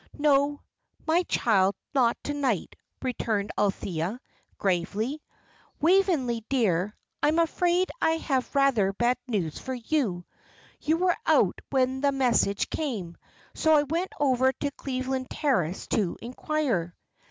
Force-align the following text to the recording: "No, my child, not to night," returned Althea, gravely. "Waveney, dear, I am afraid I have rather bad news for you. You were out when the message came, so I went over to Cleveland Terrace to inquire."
"No, 0.17 0.61
my 1.05 1.21
child, 1.29 1.75
not 1.93 2.17
to 2.23 2.33
night," 2.33 2.75
returned 3.03 3.51
Althea, 3.55 4.19
gravely. 4.57 5.21
"Waveney, 5.79 6.43
dear, 6.49 6.97
I 7.21 7.27
am 7.27 7.37
afraid 7.37 7.91
I 8.01 8.13
have 8.13 8.55
rather 8.55 8.93
bad 8.93 9.19
news 9.27 9.59
for 9.59 9.75
you. 9.75 10.25
You 10.79 10.97
were 10.97 11.15
out 11.27 11.61
when 11.69 12.01
the 12.01 12.11
message 12.11 12.67
came, 12.71 13.15
so 13.53 13.75
I 13.75 13.83
went 13.83 14.09
over 14.19 14.51
to 14.51 14.71
Cleveland 14.71 15.29
Terrace 15.29 15.85
to 15.89 16.17
inquire." 16.19 16.95